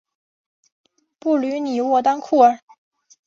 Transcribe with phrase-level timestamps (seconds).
[1.19, 2.59] 布吕尼沃当库尔。